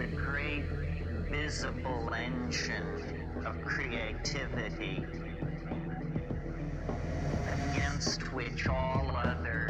[0.00, 0.64] the great
[1.30, 5.04] visible engine of creativity
[7.52, 9.69] against which all others.